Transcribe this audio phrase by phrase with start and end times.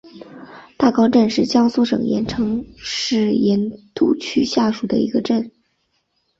[0.77, 3.59] 大冈镇是江苏省盐城市盐
[3.93, 5.51] 都区下属的一个镇。